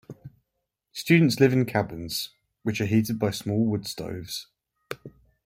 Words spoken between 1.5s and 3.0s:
in cabins, which are